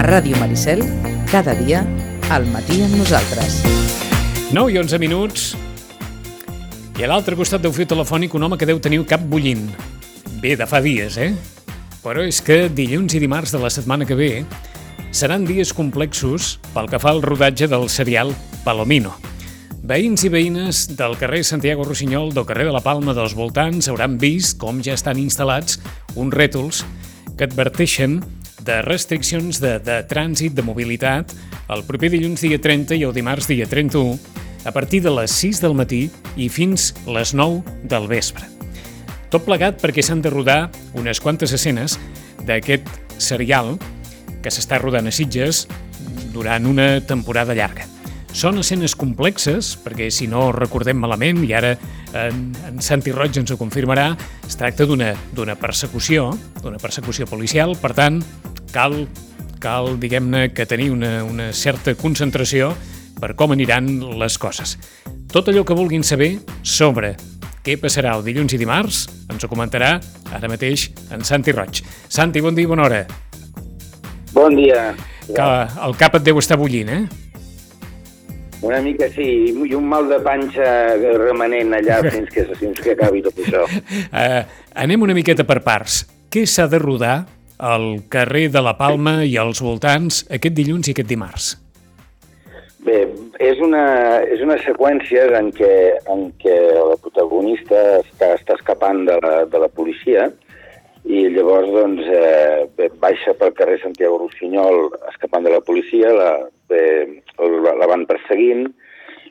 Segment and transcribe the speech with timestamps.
[0.00, 0.80] A Ràdio Maricel,
[1.28, 1.82] cada dia,
[2.32, 3.58] al matí amb nosaltres.
[4.48, 5.42] 9 i 11 minuts.
[6.96, 9.66] I a l'altre costat del fiu telefònic un home que deu tenir cap bullint.
[10.40, 11.34] Bé, de fa dies, eh?
[12.00, 14.30] Però és que dilluns i dimarts de la setmana que ve
[15.12, 18.32] seran dies complexos pel que fa al rodatge del serial
[18.64, 19.12] Palomino.
[19.84, 24.16] Veïns i veïnes del carrer Santiago Rossinyol, del carrer de la Palma dels voltants, hauran
[24.16, 25.76] vist com ja estan instal·lats
[26.16, 26.86] uns rètols
[27.36, 28.22] que adverteixen
[28.70, 31.32] de restriccions de, de trànsit, de mobilitat,
[31.74, 34.14] el proper dilluns dia 30 i el dimarts dia 31,
[34.62, 36.04] a partir de les 6 del matí
[36.38, 38.46] i fins les 9 del vespre.
[39.30, 40.60] Tot plegat perquè s'han de rodar
[40.98, 41.96] unes quantes escenes
[42.46, 42.86] d'aquest
[43.18, 43.74] serial
[44.42, 45.64] que s'està rodant a Sitges
[46.34, 47.88] durant una temporada llarga.
[48.30, 51.72] Són escenes complexes, perquè si no recordem malament, i ara
[52.14, 54.12] en, en Santi Roig ens ho confirmarà,
[54.46, 56.28] es tracta d'una persecució,
[56.62, 58.22] d'una persecució policial, per tant,
[58.74, 59.06] cal,
[59.62, 62.72] cal diguem-ne, que tenir una, una certa concentració
[63.20, 64.76] per com aniran les coses.
[65.30, 67.14] Tot allò que vulguin saber sobre
[67.64, 69.98] què passarà el dilluns i dimarts ens ho comentarà
[70.32, 71.82] ara mateix en Santi Roig.
[72.08, 73.02] Santi, bon dia i bona hora.
[74.32, 74.90] Bon dia.
[75.28, 75.48] Que
[75.86, 77.02] el cap et deu estar bullint, eh?
[78.66, 80.66] Una mica sí, i un mal de panxa
[81.16, 83.66] remanent allà fins que, fins que acabi tot això.
[84.10, 84.42] Uh,
[84.84, 86.02] anem una miqueta per parts.
[86.30, 87.24] Què s'ha de rodar
[87.60, 91.50] al carrer de la Palma i als voltants aquest dilluns i aquest dimarts?
[92.80, 93.02] Bé,
[93.44, 93.84] és una,
[94.24, 95.72] és una seqüència en què,
[96.08, 100.30] en què la protagonista està, està escapant de la, de la policia
[101.04, 106.30] i llavors doncs, eh, baixa pel carrer Santiago Rossinyol escapant de la policia, la,
[106.72, 108.66] eh, la van perseguint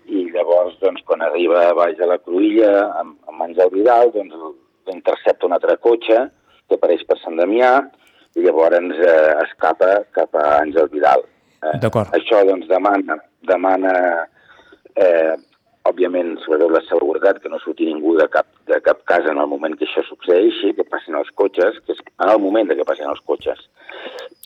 [0.09, 4.37] i llavors doncs, quan arriba baix de la Cruïlla amb, amb Àngel Vidal doncs,
[4.93, 6.27] intercepta un altre cotxe
[6.69, 7.73] que apareix per Sant Damià
[8.37, 11.25] i llavors eh, escapa cap a Àngel Vidal.
[11.63, 11.77] Eh.
[12.15, 13.93] Això doncs, demana, demana
[14.95, 15.35] eh,
[15.89, 19.49] òbviament, sobretot la seguretat, que no surti ningú de cap, de cap casa en el
[19.51, 22.87] moment que això succeeixi, que passin els cotxes, que és en el moment de que
[22.87, 23.61] passin els cotxes.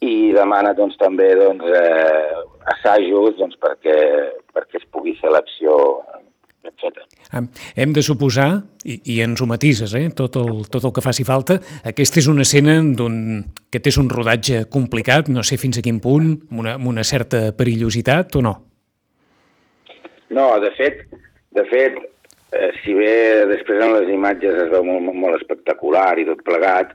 [0.06, 2.44] I demana doncs, també doncs, eh,
[2.76, 3.98] assajos doncs, perquè,
[4.56, 5.78] perquè es pugui fer l'acció
[6.68, 7.04] etc.
[7.76, 8.50] Hem de suposar,
[8.86, 11.60] i, i ens ho matises, eh, tot, el, tot el que faci falta,
[11.90, 12.78] aquesta és una escena
[13.72, 17.06] que té un rodatge complicat, no sé fins a quin punt, amb una, amb una
[17.08, 18.56] certa perillositat o no?
[20.34, 21.06] No, de fet,
[21.54, 21.98] de fet,
[22.54, 26.94] eh, si bé després en les imatges es veu molt, molt espectacular i tot plegat,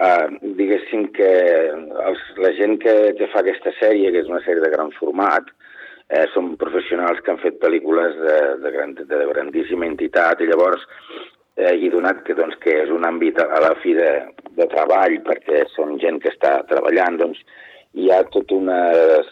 [0.00, 0.26] eh,
[0.58, 1.30] diguéssim que
[1.70, 5.50] els, la gent que, que fa aquesta sèrie, que és una sèrie de gran format,
[5.50, 5.69] eh,
[6.34, 10.82] són professionals que han fet pel·lícules de, de, gran, de grandíssima entitat i llavors
[11.56, 14.10] eh, i donat que, doncs, que és un àmbit a la fi de,
[14.58, 17.44] de treball perquè són gent que està treballant, doncs
[17.94, 19.30] hi ha tot unes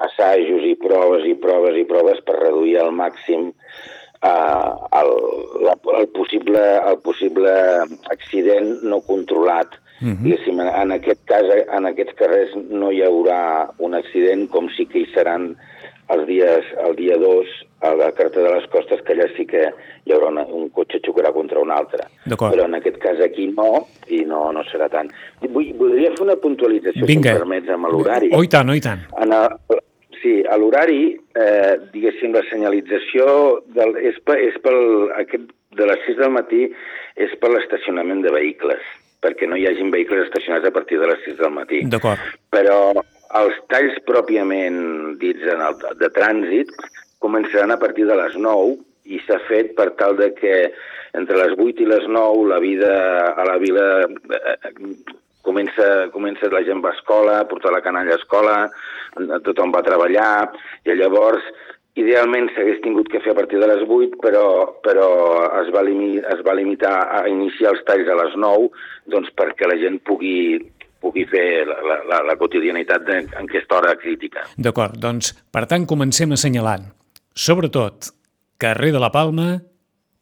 [0.00, 5.12] assajos i proves i proves i proves per reduir al màxim eh, el,
[5.66, 7.54] la, el, possible, el possible
[8.14, 9.78] accident no controlat.
[10.00, 10.80] Uh -huh.
[10.82, 11.44] En aquest cas,
[11.76, 15.56] en aquests carrers no hi haurà un accident com sí que hi seran
[16.14, 17.52] els dies, el dia 2
[17.86, 19.66] a la carta de les costes, que allà sí que
[20.04, 22.06] hi haurà una, un cotxe xocarà contra un altre.
[22.28, 25.12] Però en aquest cas aquí no, i no, no serà tant.
[25.46, 27.30] Vull, voldria fer una puntualització, Vinga.
[27.30, 28.32] si em permets, amb l'horari.
[28.36, 29.06] Oh, i tant, oh, i tant.
[29.22, 29.80] En el,
[30.20, 35.46] Sí, a l'horari, eh, diguéssim, la senyalització del, és, per, és pel, aquest,
[35.78, 36.66] de les 6 del matí
[37.16, 38.82] és per l'estacionament de vehicles,
[39.24, 41.80] perquè no hi hagin vehicles estacionats a partir de les 6 del matí.
[41.88, 42.20] D'acord.
[42.52, 42.76] Però
[43.38, 44.80] els talls pròpiament
[45.20, 46.72] dits en el, de trànsit
[47.22, 48.78] començaran a partir de les 9
[49.14, 50.54] i s'ha fet per tal de que
[51.18, 52.92] entre les 8 i les 9 la vida
[53.30, 54.72] a la vila eh,
[55.46, 58.56] comença, comença la gent va a escola, a portar la canalla a escola,
[59.46, 60.50] tothom va treballar,
[60.84, 61.46] i llavors
[61.98, 64.44] idealment s'hagués tingut que fer a partir de les 8, però,
[64.84, 65.08] però
[65.62, 68.68] es, va limi, es va limitar a iniciar els talls a les 9
[69.12, 70.60] doncs perquè la gent pugui,
[71.00, 74.44] pugui fer la, la, la quotidianitat de, en aquesta hora crítica.
[74.56, 76.90] D'acord, doncs per tant comencem assenyalant.
[77.34, 78.12] Sobretot,
[78.60, 79.54] carrer de la Palma,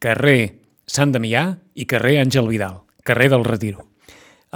[0.02, 0.40] carrer
[0.88, 1.44] Sant Damià
[1.76, 3.88] i carrer Àngel Vidal, carrer del Retiro.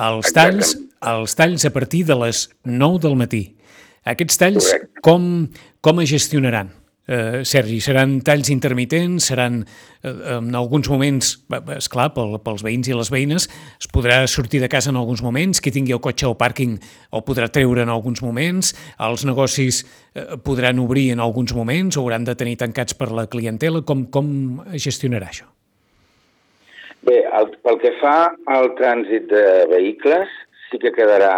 [0.01, 3.43] Els talls, els talls a partir de les 9 del matí.
[4.09, 4.71] Aquests talls
[5.05, 5.51] com,
[5.85, 6.73] com es gestionaran?
[7.09, 9.65] Eh, Sergi, seran talls intermitents, seran
[10.05, 11.33] eh, en alguns moments,
[11.75, 15.23] és clar, pel, pels veïns i les veïnes, es podrà sortir de casa en alguns
[15.27, 18.71] moments, qui tingui el cotxe al pàrquing el podrà treure en alguns moments,
[19.03, 19.83] els negocis
[20.15, 24.07] eh, podran obrir en alguns moments, o hauran de tenir tancats per la clientela, com,
[24.07, 25.51] com es gestionarà això?
[27.03, 30.31] Bé, el, pel que fa al trànsit de vehicles,
[30.71, 31.35] sí que quedarà,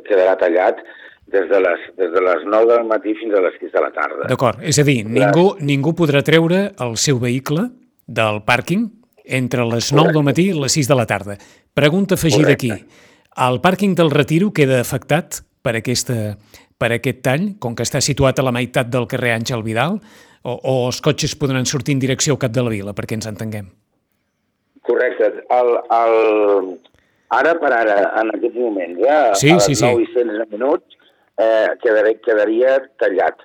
[0.00, 0.80] quedarà tallat
[1.32, 3.90] des de, les, des de les 9 del matí fins a les 6 de la
[3.94, 4.28] tarda.
[4.30, 7.70] D'acord, és a dir, ningú, ningú podrà treure el seu vehicle
[8.06, 8.86] del pàrquing
[9.24, 11.38] entre les 9 del matí i les 6 de la tarda.
[11.74, 12.70] Pregunta afegida aquí.
[13.34, 16.36] El pàrquing del Retiro queda afectat per, aquesta,
[16.78, 19.98] per aquest tall, com que està situat a la meitat del carrer Àngel Vidal,
[20.44, 23.26] o, o els cotxes podran sortir en direcció al cap de la vila, perquè ens
[23.30, 23.72] entenguem?
[24.84, 25.30] Correcte.
[25.56, 26.74] El, el,
[27.32, 30.04] ara per ara, en aquests moments, eh, sí, a les sí, 9 sí.
[30.04, 30.93] i 16 minuts,
[31.38, 33.42] eh, quedaria, quedaria tallat.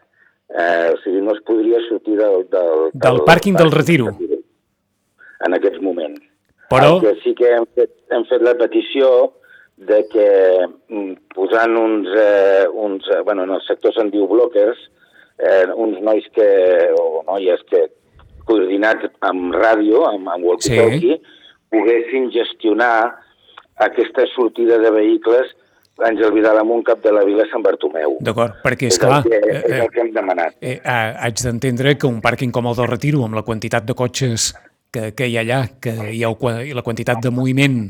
[0.50, 2.46] Eh, o sigui, no es podria sortir del...
[2.50, 4.14] Del, del pàrquing del Retiro.
[5.46, 6.24] En aquests moments.
[6.70, 6.96] Però...
[6.98, 9.12] El que sí que hem fet, hem fet la petició
[9.90, 10.30] de que
[10.68, 14.82] mm, posant uns, eh, uns eh, bueno, en el sector se'n diu blockers,
[15.40, 16.50] eh, uns nois que,
[17.00, 17.86] o noies que
[18.50, 21.48] coordinats amb ràdio, amb, amb walkie-talkie, sí.
[21.72, 23.16] poguessin gestionar
[23.80, 25.54] aquesta sortida de vehicles
[26.08, 28.18] Àngel Vidal amunt cap de la vila Sant Bartomeu.
[28.24, 29.22] D'acord, perquè és, és clar...
[29.24, 30.56] El que, eh, és el que hem demanat.
[30.62, 33.96] Eh, eh, haig d'entendre que un pàrquing com el del Retiro, amb la quantitat de
[33.98, 34.54] cotxes
[34.94, 36.32] que, que hi ha allà, que hi ha
[36.66, 37.82] i la quantitat de moviment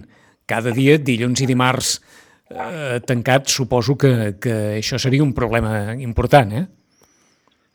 [0.50, 2.00] cada dia, dilluns i dimarts
[2.50, 6.66] eh, tancat, suposo que, que això seria un problema important, eh?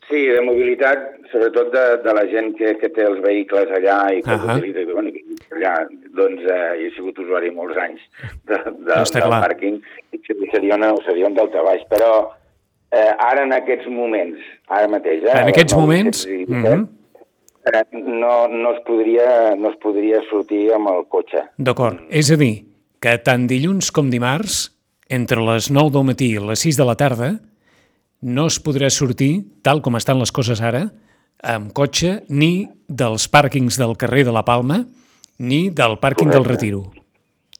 [0.05, 0.99] Sí, de mobilitat,
[1.31, 4.57] sobretot de, de la gent que, que té els vehicles allà i que uh -huh.
[4.57, 5.09] utilitza, bueno,
[5.57, 5.73] allà,
[6.13, 8.01] doncs eh, he sigut usuari molts anys
[8.45, 9.41] de, de, no del clar.
[9.45, 9.81] pàrquing
[10.11, 10.19] i
[10.51, 12.11] seria, una, seria un daltabaix, però
[12.91, 14.37] eh, ara en aquests moments,
[14.67, 15.23] ara mateix...
[15.23, 16.27] Eh, en aquests moments...
[16.27, 16.87] Mm -hmm.
[17.73, 21.41] eh, no, no, es podria, no es podria sortir amb el cotxe.
[21.57, 22.65] D'acord, és a dir,
[22.99, 24.71] que tant dilluns com dimarts,
[25.09, 27.39] entre les 9 del matí i les 6 de la tarda,
[28.25, 30.87] no es podrà sortir, tal com estan les coses ara,
[31.45, 34.81] amb cotxe ni dels pàrquings del carrer de la Palma
[35.37, 36.37] ni del pàrquing Correcte.
[36.39, 36.81] del Retiro.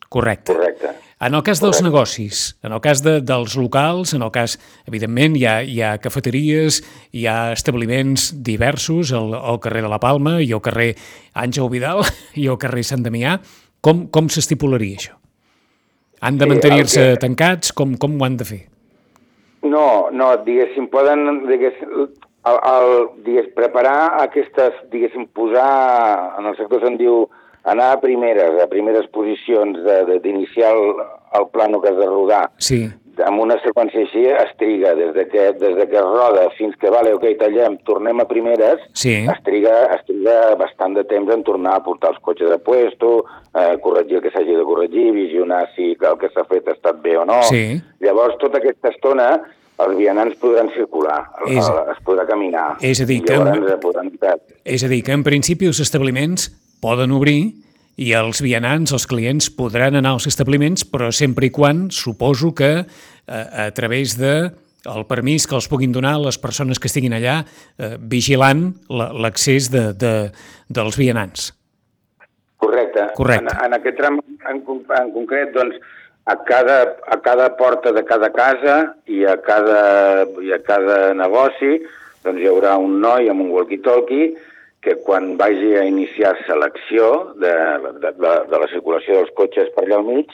[0.09, 0.53] Correcte.
[0.53, 0.93] Correcte.
[1.21, 1.85] En el cas dels Correcte.
[1.85, 5.95] negocis, en el cas de, dels locals, en el cas, evidentment, hi ha, hi ha
[6.01, 6.81] cafeteries,
[7.13, 10.95] hi ha establiments diversos al, al carrer de la Palma i al carrer
[11.33, 12.03] Àngel Vidal
[12.41, 13.37] i al carrer Sant Damià.
[13.85, 15.19] Com, com s'estipularia això?
[16.25, 17.19] Han de mantenir-se que...
[17.21, 17.71] tancats?
[17.71, 18.63] Com, com ho han de fer?
[19.65, 22.07] No, no, diguéssim, poden diguéssim,
[22.45, 22.91] el, el,
[23.25, 27.25] digués, preparar aquestes, diguéssim, posar, en el sector se'n diu,
[27.65, 29.79] anar a primeres, a primeres posicions
[30.21, 30.73] d'iniciar
[31.39, 32.45] el, plano que has de rodar.
[32.57, 32.85] Sí.
[33.23, 36.75] Amb una seqüència així es triga, des de que, des de que es roda fins
[36.81, 39.13] que, vale, ok, tallem, tornem a primeres, sí.
[39.23, 43.13] es, triga, es triga bastant de temps en tornar a portar els cotxes de puesto,
[43.55, 46.99] eh, corregir el que s'hagi de corregir, visionar si el que s'ha fet ha estat
[47.05, 47.39] bé o no.
[47.47, 47.79] Sí.
[48.03, 49.29] Llavors, tota aquesta estona
[49.83, 52.75] els vianants podran circular, és, es podrà caminar.
[52.83, 53.35] És a dir, que,
[53.83, 54.11] podran...
[54.63, 56.49] és a dir, que en principi els establiments
[56.83, 57.64] poden obrir
[57.95, 62.71] i els vianants, els clients, podran anar als establiments, però sempre i quan, suposo que
[62.83, 64.35] a, a través de
[64.85, 69.87] el permís que els puguin donar les persones que estiguin allà eh, vigilant l'accés de,
[69.97, 70.13] de,
[70.69, 71.51] dels vianants.
[72.61, 73.09] Correcte.
[73.17, 73.55] Correcte.
[73.55, 75.79] En, en aquest tram en, en concret, doncs,
[76.25, 81.77] a cada, a cada porta de cada casa i a cada, i a cada negoci
[82.25, 84.31] doncs hi haurà un noi amb un walkie-talkie
[84.85, 87.53] que quan vagi a iniciar-se l'acció de,
[88.03, 90.29] de, de, de la circulació dels cotxes per allà al mig,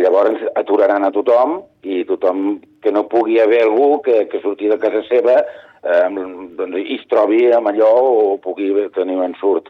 [0.00, 4.78] llavors aturaran a tothom i tothom que no pugui haver algú que, que surti de
[4.80, 6.08] casa seva eh,
[6.56, 9.68] doncs, i es trobi amb allò o pugui tenir un ensurt.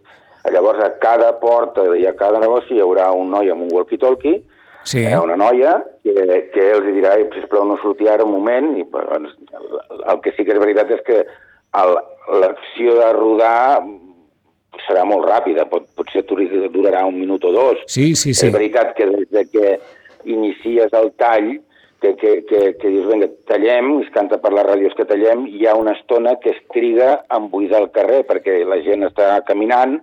[0.50, 4.38] Llavors a cada porta i a cada negoci hi haurà un noi amb un walkie-talkie,
[4.84, 5.02] sí.
[5.02, 9.34] eh, una noia, que, que els dirà, sisplau, no surti ara un moment, i doncs,
[10.06, 11.24] el que sí que és veritat és que
[12.40, 13.82] l'acció de rodar
[14.86, 17.82] serà molt ràpida, pot, potser durarà un minut o dos.
[17.86, 18.46] Sí, sí, sí.
[18.48, 19.74] És veritat que des de que
[20.30, 21.52] inicies el tall,
[22.00, 25.66] que, que, que, que dius, vinga, tallem, es canta per les ràdios que tallem, hi
[25.68, 29.98] ha una estona que es triga a buidar el carrer, perquè la gent està caminant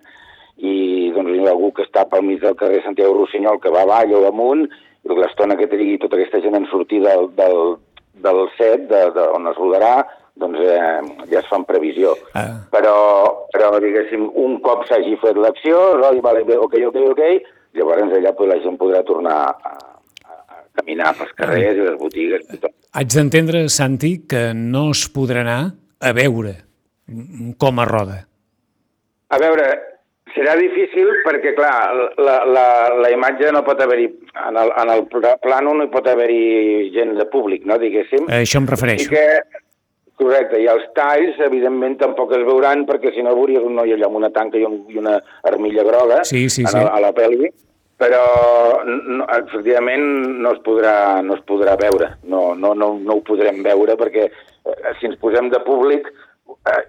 [0.57, 3.83] i doncs, hi ha algú que està pel mig del carrer Santiago Rossinyol que va
[3.86, 4.67] avall o amunt,
[5.07, 7.77] i l'estona que trigui tota aquesta gent en sortir del, del,
[8.25, 9.95] del set, de, de, on es rodarà,
[10.41, 12.13] doncs eh, ja es fa en previsió.
[12.38, 12.63] Ah.
[12.74, 12.96] Però,
[13.53, 17.24] però, diguéssim, un cop s'hagi fet l'acció, oi, vale, ok, ok, ok,
[17.77, 19.74] llavors allà pues, la gent podrà tornar a,
[20.27, 22.74] a caminar pels carrers i les botigues i tot.
[22.98, 25.60] Haig d'entendre, Santi, que no es podrà anar
[26.00, 26.56] a veure
[27.62, 28.24] com a roda.
[29.34, 29.67] A veure,
[30.36, 31.75] serà difícil perquè, clar,
[32.22, 32.65] la, la,
[33.03, 34.08] la imatge no pot haver-hi,
[34.48, 35.06] en, el, en el
[35.44, 38.27] plano no hi pot haver-hi gent de públic, no, diguéssim.
[38.29, 39.10] A això em refereixo.
[39.10, 39.63] I que,
[40.17, 44.09] correcte, i els talls, evidentment, tampoc es veuran perquè si no veuries un noi allà
[44.09, 45.17] amb una tanca i, un, i una
[45.50, 46.83] armilla groga sí, sí, sí.
[46.83, 47.51] a la pel·li,
[47.97, 48.24] però
[48.86, 50.05] no, efectivament
[50.43, 54.27] no es podrà, no es podrà veure, no, no, no, no ho podrem veure perquè
[54.27, 56.09] eh, si ens posem de públic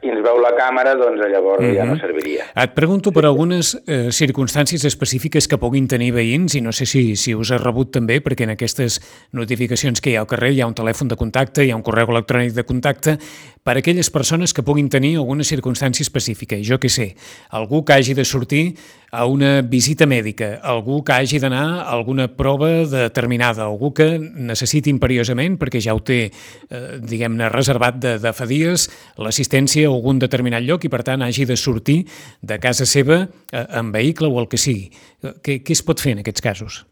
[0.03, 1.77] i ens veu la càmera, doncs llavors mm -hmm.
[1.77, 2.45] ja no serviria.
[2.55, 7.17] Et pregunto per algunes eh, circumstàncies específiques que puguin tenir veïns, i no sé si,
[7.17, 9.01] si us ha rebut també, perquè en aquestes
[9.33, 11.83] notificacions que hi ha al carrer hi ha un telèfon de contacte, hi ha un
[11.83, 13.19] correu electrònic de contacte,
[13.63, 16.57] per a aquelles persones que puguin tenir alguna circumstància específica.
[16.63, 17.17] Jo que sé,
[17.51, 18.79] algú que hagi de sortir
[19.11, 24.93] a una visita mèdica, algú que hagi d'anar a alguna prova determinada, algú que necessiti
[24.93, 30.21] imperiosament, perquè ja ho té, eh, diguem-ne, reservat de, de fa dies, l'assistència a algun
[30.21, 32.03] determinat lloc i, per tant, hagi de sortir
[32.43, 34.91] de casa seva eh, en vehicle o el que sigui.
[35.25, 36.85] Què, què es pot fer en aquests casos?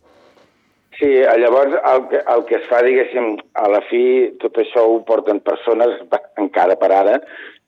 [0.96, 1.10] Sí,
[1.42, 5.42] llavors el que, el que es fa, diguéssim, a la fi tot això ho porten
[5.44, 5.98] persones
[6.40, 7.18] en cada parada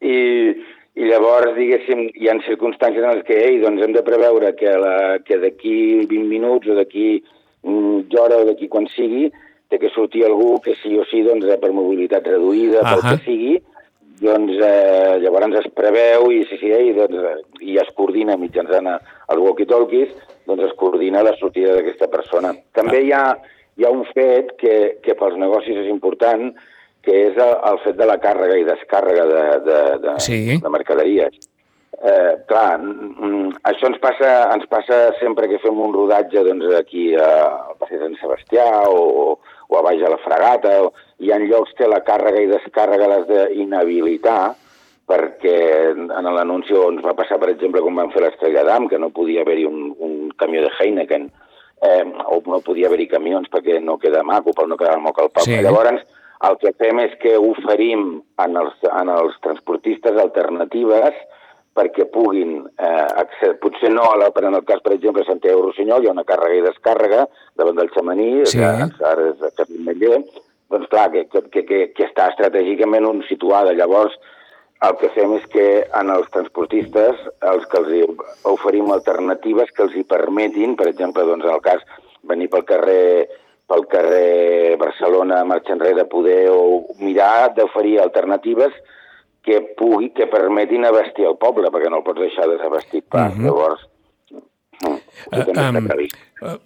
[0.01, 0.57] i,
[0.99, 4.73] i llavors, diguéssim, hi ha circumstàncies en les que ei, doncs hem de preveure que,
[4.83, 5.75] la, que d'aquí
[6.11, 7.21] 20 minuts o d'aquí
[7.63, 9.29] mitja hora o d'aquí quan sigui
[9.71, 12.95] té que sortir algú que sí o sí doncs, per mobilitat reduïda, uh -huh.
[12.95, 13.55] pel que sigui,
[14.21, 19.41] doncs eh, llavors es preveu i, sí, sí, i, doncs, i es coordina mitjançant els
[19.45, 20.11] walkie-talkies,
[20.47, 22.55] doncs es coordina la sortida d'aquesta persona.
[22.73, 23.37] També hi ha,
[23.77, 26.55] hi ha un fet que, que pels negocis és important,
[27.03, 30.41] que és el, el fet de la càrrega i descàrrega de, de, de, sí.
[30.63, 31.39] de mercaderies.
[31.99, 32.79] Eh, clar,
[33.67, 38.05] això ens passa, ens passa sempre que fem un rodatge doncs, aquí al Passeig de
[38.05, 39.35] Sant Sebastià o,
[39.67, 43.09] o a baix a la fregata, o, hi ha llocs que la càrrega i descàrrega
[43.11, 44.55] l'has d'inhabilitar,
[45.09, 45.57] perquè
[45.97, 49.43] en l'anunci ens va passar, per exemple, com van fer l'Estrella d'Am, que no podia
[49.43, 51.27] haver-hi un, un camió de Heineken,
[51.83, 55.33] eh, o no podia haver-hi camions perquè no queda maco, per no quedar moc al
[55.33, 55.57] poble.
[55.57, 55.65] Sí.
[55.65, 56.05] Llavors,
[56.47, 61.17] el que fem és que oferim en els, en els transportistes alternatives
[61.79, 65.63] perquè puguin eh, accedir, potser no, a la, en el cas, per exemple, de Santiago
[65.67, 67.27] Rossinyol, hi ha una càrrega i descàrrega
[67.59, 68.59] davant del xamaní, sí.
[68.59, 70.19] que ara és a Meller,
[70.73, 73.77] doncs clar, que, que, que, que està estratègicament on situada.
[73.79, 74.17] Llavors,
[74.87, 75.67] el que fem és que
[76.01, 81.47] en els transportistes els que els oferim alternatives que els hi permetin, per exemple, doncs
[81.47, 81.87] en el cas
[82.31, 83.27] venir pel carrer
[83.69, 88.73] pel carrer Barcelona, marxa enrere, poder o mirar d'oferir alternatives
[89.45, 93.33] que pugui, que permetin abastir el poble, perquè no el pots deixar desabastit pas.
[93.33, 93.41] Uh mhm.
[93.41, 93.47] -huh.
[93.47, 93.81] Llavors,
[94.85, 94.97] uh,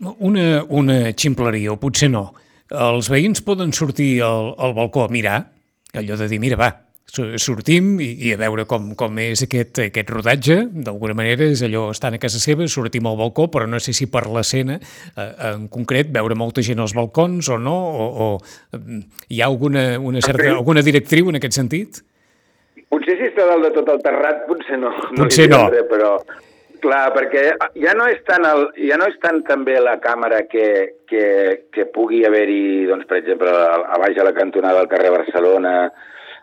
[0.01, 2.33] um, una, una ximpleria, o potser no.
[2.71, 5.47] Els veïns poden sortir al, al balcó a mirar,
[5.95, 6.71] allò de dir, mira, va,
[7.07, 11.89] sortim i, i a veure com, com és aquest, aquest rodatge, d'alguna manera és allò,
[11.93, 15.67] estan a casa seva, sortim al balcó, però no sé si per l'escena, eh, en
[15.73, 18.79] concret, veure molta gent als balcons o no, o, o
[19.29, 22.01] hi ha alguna, una certa, alguna directriu en aquest sentit?
[22.93, 24.93] Potser si està dalt de tot el terrat, potser no.
[25.17, 25.67] Potser no.
[25.73, 26.17] Res, però
[26.83, 27.45] clar, perquè
[27.79, 30.67] ja no és tant, el, ja no és tant també la càmera que,
[31.09, 31.27] que,
[31.73, 35.77] que pugui haver-hi, doncs, per exemple, a, a baix a la cantonada del carrer Barcelona,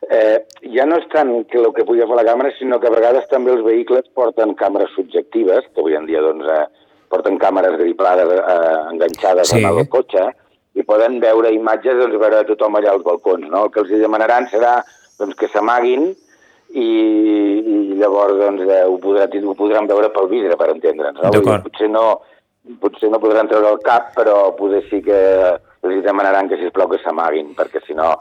[0.08, 2.94] eh, ja no és tant que el que pugui fer la càmera, sinó que a
[2.94, 7.78] vegades també els vehicles porten càmeres subjectives, que avui en dia doncs, eh, porten càmeres
[7.82, 9.64] griplades eh, enganxades sí.
[9.66, 10.30] al cotxe,
[10.78, 13.50] i poden veure imatges, doncs, veure tothom allà als balcons.
[13.50, 13.66] No?
[13.66, 14.80] El que els demanaran serà
[15.20, 20.58] doncs, que s'amaguin i, i llavors doncs, eh, ho, podrà, ho podran veure pel vidre,
[20.60, 21.20] per entendre'ns.
[21.20, 21.58] No?
[21.66, 22.06] Potser no,
[22.80, 25.20] potser no podran treure el cap, però potser sí que
[25.80, 28.14] els demanaran que, sisplau, que s'amaguin, perquè si no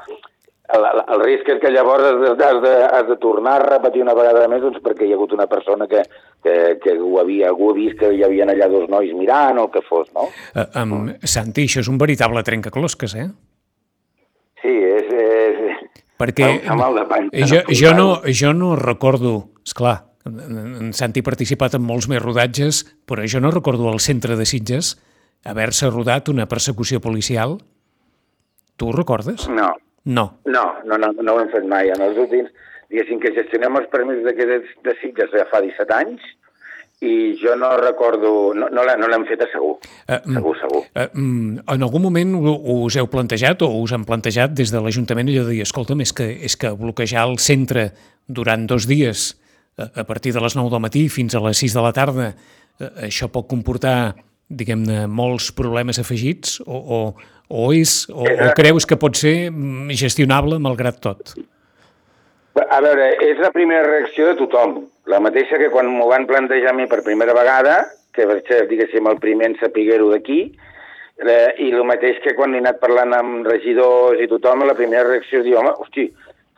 [0.76, 4.02] el, el risc és que llavors has de, has, de, has de tornar a repetir
[4.04, 6.02] una vegada més doncs, perquè hi ha hagut una persona que,
[6.44, 9.68] que, que ho havia, algú ha vist que hi havia allà dos nois mirant o
[9.68, 10.28] el que fos, no?
[10.52, 13.30] Uh, um, Santi, això és un veritable trencaclosques, eh?
[14.60, 15.08] Sí, és...
[15.08, 21.22] és perquè mal de pany, jo, jo, no, jo no recordo, és clar, en Santi
[21.22, 24.96] ha participat en molts més rodatges, però jo no recordo al centre de Sitges
[25.48, 27.60] haver-se rodat una persecució policial.
[28.76, 29.46] Tu ho recordes?
[29.48, 29.70] No,
[30.08, 30.24] no.
[30.48, 31.92] No, no, no, no ho hem fet mai.
[31.92, 32.50] En els últims,
[32.88, 36.24] diguéssim que gestionem els permisos d'aquests de Sitges ja fa 17 anys
[37.04, 40.80] i jo no recordo, no, no l'hem fet segur, uh, segur, segur.
[40.98, 45.44] Uh, en algun moment us heu plantejat o us han plantejat des de l'Ajuntament allò
[45.46, 47.92] de dir, escolta'm, és que, és que bloquejar el centre
[48.26, 49.30] durant dos dies
[49.78, 52.90] a, partir de les 9 del matí fins a les 6 de la tarda, uh,
[53.06, 54.16] això pot comportar,
[54.48, 57.00] diguem-ne, molts problemes afegits o, o,
[57.48, 61.34] o, és, o, o creus que pot ser mm, gestionable malgrat tot?
[62.58, 64.80] A veure, és la primera reacció de tothom.
[65.08, 67.84] La mateixa que quan m'ho van plantejar a mi per primera vegada,
[68.16, 70.40] que va ser, diguéssim, el primer en sapiguer-ho d'aquí,
[71.22, 75.06] eh, i el mateix que quan he anat parlant amb regidors i tothom, la primera
[75.06, 76.08] reacció és dir, home, hosti,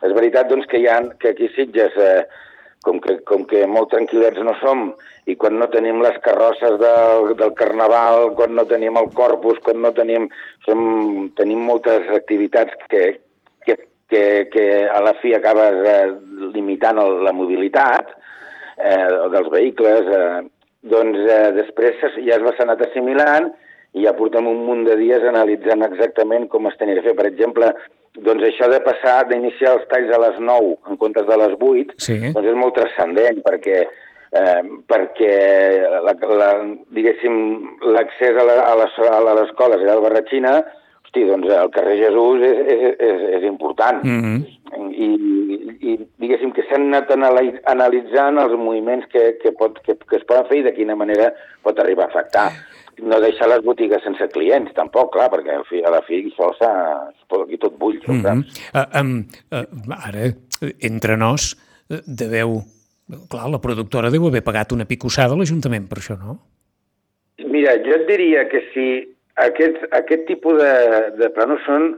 [0.01, 2.23] és veritat doncs, que, hi ha, que aquí Sitges eh,
[2.85, 4.87] com que, com que molt tranquil·lets no som,
[5.29, 9.81] i quan no tenim les carrosses del, del carnaval, quan no tenim el corpus, quan
[9.83, 10.29] no tenim...
[10.65, 10.81] Som,
[11.37, 13.05] tenim moltes activitats que,
[13.65, 13.77] que,
[14.09, 14.23] que,
[14.53, 16.07] que a la fi acabes eh,
[16.53, 18.11] limitant el, la mobilitat
[18.77, 20.41] eh, dels vehicles, eh,
[20.81, 23.51] doncs eh, després ja es va anat assimilant
[23.93, 27.15] i ja portem un munt de dies analitzant exactament com es tenia de fer.
[27.17, 27.73] Per exemple,
[28.15, 31.93] doncs això de passar, d'iniciar els talls a les 9 en comptes de les 8,
[31.97, 32.17] Sí.
[32.33, 33.85] doncs és molt transcendent, perquè
[34.33, 35.31] eh, perquè
[36.05, 36.49] la, la,
[36.95, 37.33] diguéssim
[37.93, 40.53] l'accés a la- a les a les escoles i al Barratxina,
[41.11, 44.03] hosti, doncs el carrer Jesús és, és, és, és important.
[44.03, 44.39] Mm -hmm.
[44.91, 45.09] I,
[45.81, 50.23] i diguéssim que s'han anat anali- analitzant els moviments que, que, pot, que, que es
[50.23, 52.51] poden fer i de quina manera pot arribar a afectar.
[53.01, 57.11] No deixar les botigues sense clients, tampoc, clar, perquè al fi, a la fi s'ha...
[57.43, 58.21] aquí tot bull, Mm?
[58.21, 58.43] -hmm.
[58.73, 60.33] uh, um, uh, ara,
[60.79, 61.57] entre nos,
[61.89, 62.61] eh, deveu...
[63.29, 66.39] Clar, la productora deu haver pagat una picossada a l'Ajuntament per això, no?
[67.45, 70.73] Mira, jo et diria que si aquest, aquest tipus de,
[71.19, 71.95] de planos són,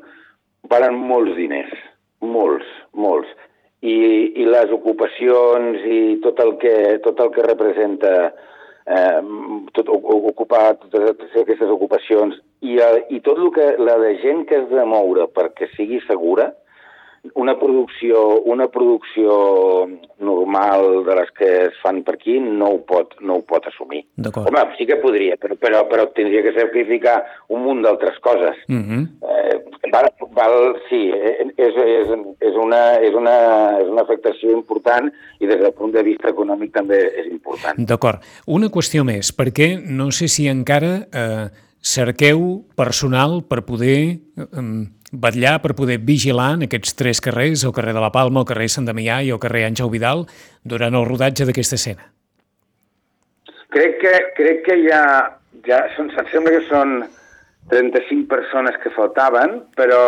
[0.70, 1.74] valen molts diners,
[2.22, 3.30] molts, molts.
[3.84, 3.96] I,
[4.40, 6.74] i les ocupacions i tot el que,
[7.04, 8.14] tot el que representa
[8.88, 9.22] eh,
[9.76, 12.78] tot, ocupar totes aquestes ocupacions i,
[13.12, 16.54] i tot el que, la de gent que has de moure perquè sigui segura,
[17.36, 19.88] una producció, una producció
[20.20, 24.02] normal de les que es fan per aquí no ho pot, no ho pot assumir.
[24.20, 28.60] Home, sí que podria, però, però, però tindria que sacrificar un munt d'altres coses.
[28.68, 29.08] Mm -hmm.
[29.24, 32.08] Eh, val, val, sí, eh, és, és,
[32.40, 33.36] és, una, és, una,
[33.80, 37.78] és una afectació important i des del punt de vista econòmic també és important.
[37.78, 38.20] D'acord.
[38.48, 41.48] Una qüestió més, perquè no sé si encara eh,
[41.80, 47.94] cerqueu personal per poder eh, vetllar, per poder vigilar en aquests tres carrers, el carrer
[47.94, 50.26] de la Palma, el carrer Sant Damià i el carrer Àngel Vidal,
[50.64, 52.10] durant el rodatge d'aquesta escena.
[53.74, 55.04] Crec que, crec que ja,
[55.68, 57.00] ja són, em sembla que són
[57.72, 60.02] 35 persones que faltaven, però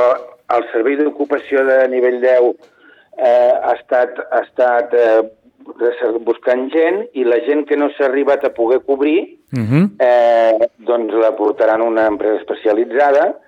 [0.55, 5.23] el servei d'ocupació de nivell 10 eh, ha estat, ha estat eh,
[6.27, 9.85] buscant gent i la gent que no s'ha arribat a poder cobrir Mm -hmm.
[9.99, 13.39] eh, doncs la portaran una empresa especialitzada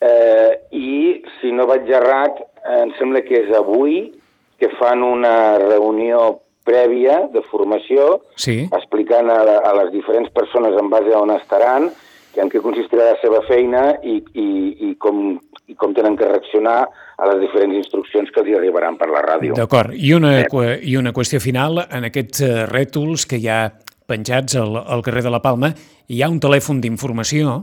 [0.00, 4.12] eh, i, si no vaig errat, eh, em sembla que és avui
[4.60, 8.64] que fan una reunió prèvia de formació Sí.
[8.74, 11.90] explicant a, a les diferents persones en base a on estaran,
[12.34, 14.48] que en què consistirà la seva feina i, i,
[14.90, 16.82] i, com, i com tenen que reaccionar
[17.16, 19.54] a les diferents instruccions que els arribaran per la ràdio.
[19.56, 19.94] D'acord.
[19.96, 23.70] I, una, qu- I una qüestió final, en aquests eh, rètols que hi ha
[24.06, 25.70] penjats al, al carrer de la Palma,
[26.12, 27.62] hi ha un telèfon d'informació.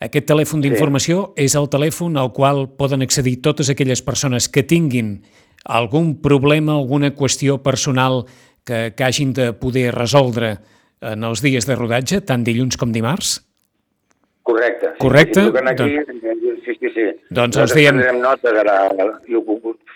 [0.00, 5.22] Aquest telèfon d'informació és el telèfon al qual poden accedir totes aquelles persones que tinguin
[5.64, 8.26] algun problema, alguna qüestió personal
[8.66, 10.58] que, que hagin de poder resoldre
[11.00, 13.40] en els dies de rodatge, tant dilluns com dimarts?
[14.46, 14.92] Correcte.
[14.92, 15.88] Sí, Correcte, Sí, aquí,
[16.64, 17.06] sí, sí, sí.
[17.34, 18.76] Doncs els diem- nota de la...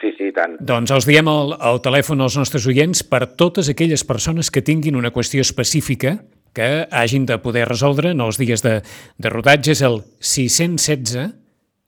[0.01, 0.57] Sí, sí, tant.
[0.65, 4.97] Doncs els diem al, al telèfon als nostres oients per totes aquelles persones que tinguin
[4.97, 6.17] una qüestió específica
[6.53, 8.81] que hagin de poder resoldre en els dies de,
[9.19, 11.35] de rodatge és el 616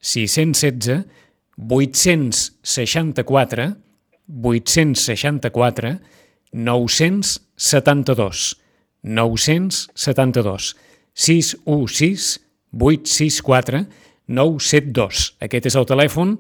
[0.03, 1.05] 616
[1.59, 3.75] 864
[4.43, 5.97] 864
[6.53, 8.57] 972
[9.03, 10.77] 972
[11.15, 12.41] 616
[12.73, 13.87] 864
[14.27, 16.37] 972 Aquest és el telèfon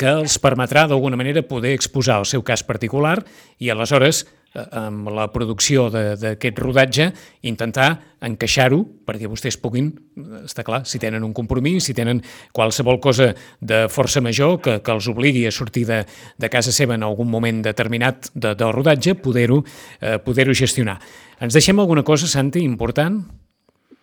[0.00, 3.18] que els permetrà d'alguna manera poder exposar el seu cas particular
[3.60, 7.10] i aleshores amb la producció d'aquest rodatge
[7.46, 7.90] intentar
[8.26, 13.30] encaixar-ho perquè vostès puguin, eh, està clar, si tenen un compromís, si tenen qualsevol cosa
[13.60, 16.02] de força major que, que els obligui a sortir de,
[16.36, 19.62] de casa seva en algun moment determinat de, del rodatge, poder-ho
[20.00, 20.98] eh, poder gestionar.
[21.40, 23.22] Ens deixem alguna cosa, Santi, important?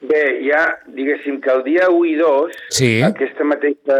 [0.08, 3.02] Bé, ja, diguéssim que el dia 1 i 2 Sí.
[3.04, 3.98] aquesta mateixa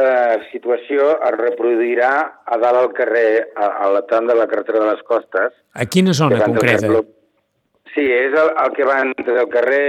[0.52, 2.12] situació es reproduirà
[2.46, 5.54] a dalt al carrer, a, a la tram de la carretera de les Costes.
[5.74, 6.88] A quina zona concreta?
[6.88, 7.06] carrer
[7.98, 9.88] Sí, és el, el que va entre el carrer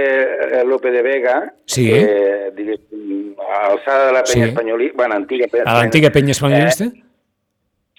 [0.59, 1.83] eh, Lope de Vega, Sí.
[1.91, 4.49] que, diguéssim, a l'alçada de la penya Sí.
[4.49, 6.85] espanyolista, bueno, antiga penya A l'antiga penya espanyolista?
[6.85, 7.03] Eh,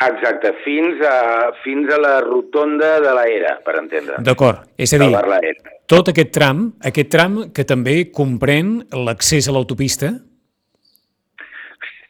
[0.06, 4.16] exacte, fins a, fins a la rotonda de la Era, per entendre.
[4.24, 5.12] D'acord, és a dir,
[5.90, 10.14] tot aquest tram, aquest tram que també comprèn l'accés a l'autopista,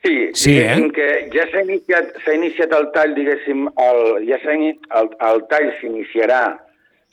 [0.02, 0.78] Sí, Sí, eh?
[0.96, 5.66] que ja s'ha iniciat, iniciat el tall, diguéssim, el, ja s'ha ini- el, el tall
[5.76, 6.38] s'iniciarà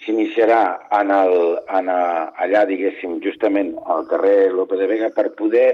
[0.05, 0.61] s'iniciarà
[1.01, 1.33] en el,
[1.73, 1.99] en a,
[2.45, 5.71] allà, diguéssim, justament al carrer Lope de Vega per poder,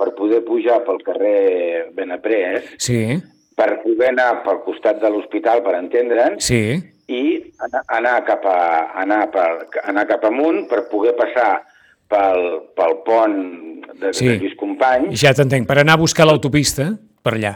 [0.00, 2.98] per poder pujar pel carrer Benaprés, sí,
[3.56, 6.60] per poder anar pel costat de l'hospital, per entendre'ns, sí,
[7.08, 7.22] i
[7.88, 9.46] anar- cap, a, anar, per,
[9.84, 11.62] anar cap amunt per poder passar
[12.08, 12.42] pel,
[12.76, 13.36] pel pont
[13.98, 14.28] de, Sí.
[14.28, 15.18] de Lluís Companys.
[15.20, 16.92] Ja t'entenc, per anar a buscar l'autopista,
[17.22, 17.54] per allà.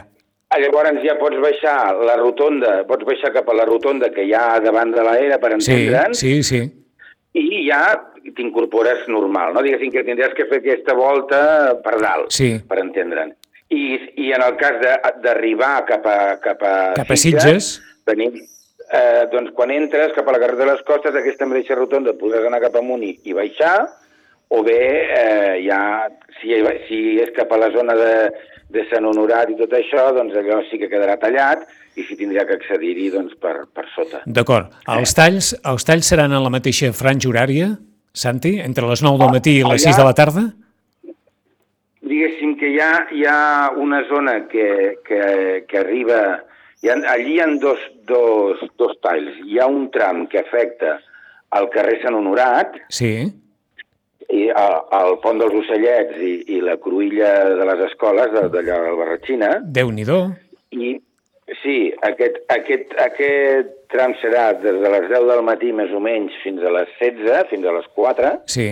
[0.51, 4.33] Ah, Llavors ja pots baixar la rotonda, pots baixar cap a la rotonda que hi
[4.33, 6.61] ha davant de l'era, per Sí, entendre'ns, sí, sí.
[7.33, 8.01] i ja
[8.35, 9.61] t'incorpores normal, no?
[9.63, 12.59] Diguéssim que tindràs que fer aquesta volta per dalt, Sí.
[12.67, 13.31] per entendre'n.
[13.71, 13.83] I,
[14.19, 17.77] I en el cas de- d'arribar cap a, cap a, Cap a Sitges.
[18.05, 18.33] tenim,
[18.91, 22.45] eh, doncs quan entres cap a la carretera de les Costes, aquesta mateixa rotonda podràs
[22.49, 23.77] anar cap amunt i, i baixar,
[24.51, 24.79] o bé
[25.15, 26.09] eh, ja,
[26.41, 26.51] si,
[26.89, 28.11] si és cap a la zona de,
[28.75, 31.63] de Sant Honorat i tot això, doncs allò sí que quedarà tallat
[31.95, 34.19] i s'hi tindrà que accedir-hi doncs, per, per sota.
[34.25, 34.67] D'acord.
[34.91, 37.71] Els talls, els talls seran en la mateixa franja horària,
[38.11, 40.43] Santi, entre les 9 del matí i les allà- 6 de la tarda?
[42.11, 44.67] Diguéssim que hi ha, hi ha una zona que,
[45.07, 45.21] que,
[45.67, 46.21] que arriba...
[46.81, 47.77] Hi ha, allí hi ha dos,
[48.09, 49.35] dos, dos talls.
[49.45, 50.95] Hi ha un tram que afecta
[51.53, 53.11] al carrer Sant Honorat, Sí.
[54.31, 58.77] i al, al pont dels Ocellets i, i la cruïlla de les escoles de- d'allà
[58.79, 60.19] de la Barratxina, Déu-n'hi-do.
[60.71, 60.93] i
[61.61, 61.75] sí,
[62.07, 66.63] aquest, aquest, aquest tram serà des de les 10 del matí més o menys fins
[66.63, 68.69] a les 16, fins a les 4, Sí.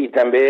[0.00, 0.46] i també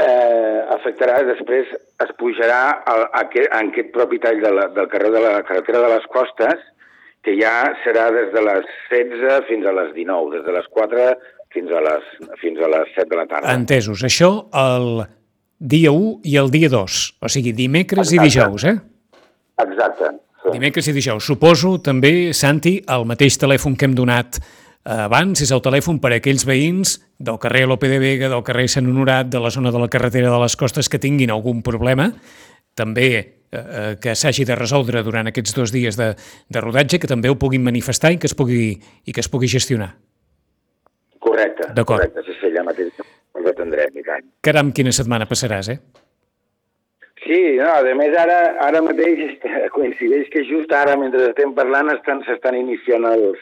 [0.00, 1.70] eh, afectarà, després
[2.04, 5.42] es pujarà al, a aquest, en aquest propi tall de la, del carrer de la
[5.46, 6.62] carretera de les Costes,
[7.24, 7.54] que ja
[7.84, 11.06] serà des de les 16 fins a les 19, des de les 4
[11.54, 12.08] fins a les,
[12.42, 13.54] fins a les 7 de la tarda.
[13.54, 14.02] Entesos.
[14.04, 14.30] Això
[14.60, 15.04] el
[15.58, 16.98] dia 1 i el dia 2.
[17.22, 18.28] O sigui, dimecres i Exacte.
[18.28, 18.76] dijous, eh?
[19.64, 20.10] Exacte.
[20.42, 20.52] Sí.
[20.52, 21.24] Dimecres i dijous.
[21.24, 24.42] Suposo també, Santi, el mateix telèfon que hem donat
[24.84, 28.66] abans és el telèfon per a aquells veïns del carrer Lope de Vega, del carrer
[28.68, 32.10] Sant Honorat, de la zona de la carretera de les Costes que tinguin algun problema,
[32.76, 36.10] també eh, eh, que s'hagi de resoldre durant aquests dos dies de,
[36.50, 38.74] de rodatge, que també ho puguin manifestar i que es pugui,
[39.06, 39.94] i que es pugui gestionar.
[41.18, 41.70] Correcte.
[41.72, 42.02] D'acord.
[42.04, 42.92] Correcte, sí, sí, allà mateix
[43.34, 44.26] els atendrem, i tant.
[44.44, 45.78] Caram, quina setmana passaràs, eh?
[47.24, 49.38] Sí, no, a més ara, ara mateix
[49.76, 53.40] coincideix que just ara, mentre estem parlant, estan- s'estan iniciant els,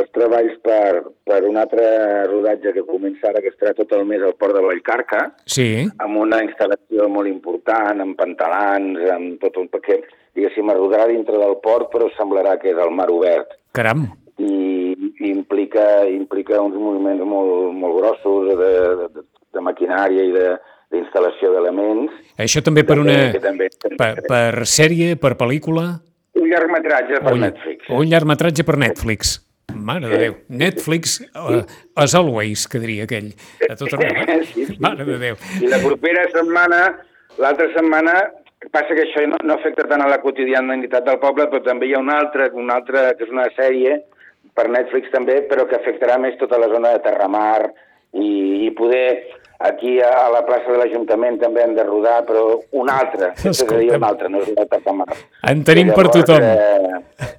[0.00, 1.84] els treballs per, per un altre
[2.30, 5.66] rodatge que comença ara, que estarà tot el mes al port de Vallcarca, Sí,
[6.00, 9.68] amb una instal·lació molt important, amb pantalans, amb tot un...
[9.68, 9.98] perquè,
[10.34, 13.52] diguéssim, es rodarà dintre del port, però semblarà que és el mar obert.
[13.76, 14.06] caram.
[14.38, 18.70] i, i implica, implica uns moviments molt, molt grossos de,
[19.02, 20.56] de, de maquinària i de-
[20.92, 22.12] d'instal·lació d'elements.
[22.40, 23.14] Això també per una...
[23.32, 25.86] Que també, Per, per sèrie, per pel·lícula,
[26.36, 27.88] Un llargmetratge per un- Netflix.
[27.92, 29.38] un llargmetratge per Netflix.
[29.74, 30.34] Mare de Déu.
[30.48, 31.62] Netflix, uh,
[31.96, 33.32] as always, que diria aquell.
[33.68, 34.12] A tot arreu.
[34.12, 34.40] eh?
[34.52, 35.36] Sí, sí, Mare de Déu.
[35.62, 36.80] I la propera setmana,
[37.40, 38.16] l'altra setmana,
[38.70, 41.94] passa que això no, no afecta tant a la quotidianitat del poble, però també hi
[41.96, 44.00] ha una altra, una altra que és una sèrie
[44.54, 47.70] per Netflix també, però que afectarà més tota la zona de Terramar
[48.12, 49.06] i, i poder
[49.62, 53.62] aquí a, a la plaça de l'Ajuntament també hem de rodar, però una altra, és
[53.64, 55.08] a dir, una altra, no és de Terramar.
[55.48, 56.44] En tenim I per tothom.
[56.44, 57.32] Eh,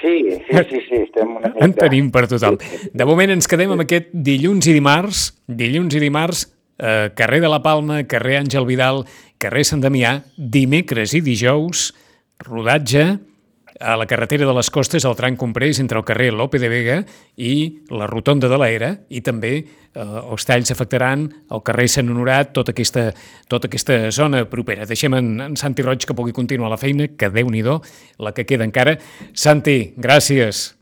[0.00, 0.14] sí,
[0.48, 1.64] sí, sí, sí, estem una mica...
[1.64, 2.58] En tenim per tothom.
[2.92, 6.44] De moment ens quedem amb aquest dilluns i dimarts, dilluns i dimarts,
[6.78, 9.04] eh, carrer de la Palma, carrer Àngel Vidal,
[9.42, 11.90] carrer Sant Damià, dimecres i dijous,
[12.46, 13.18] rodatge
[13.80, 16.98] a la carretera de les Costes, al tram comprès entre el carrer Lope de Vega
[17.36, 17.52] i
[17.94, 19.64] la rotonda de l'Era, i també eh,
[20.02, 23.08] els talls afectaran el carrer Sant Honorat, tota aquesta,
[23.48, 24.86] tota aquesta zona propera.
[24.88, 28.46] Deixem en, en Santi Roig que pugui continuar la feina, que déu nhi la que
[28.46, 28.96] queda encara.
[29.34, 30.74] Santi, gràcies.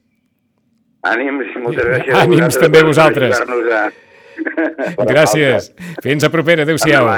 [1.06, 2.14] Ànims, moltes gràcies.
[2.16, 3.40] Ànims a vosaltres també a vosaltres.
[3.40, 5.06] A...
[5.08, 5.72] Gràcies.
[6.04, 6.66] Fins a propera.
[6.66, 7.12] Adéu-siau.